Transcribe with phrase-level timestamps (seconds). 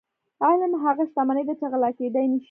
[0.45, 2.39] علم هغه شتمني ده چې غلا کیدی نشي.